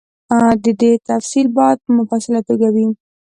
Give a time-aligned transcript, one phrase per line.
[0.29, 0.33] د
[0.79, 2.87] دندې تفصیل باید په مفصله توګه وي.